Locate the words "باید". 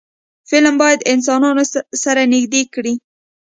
0.81-1.01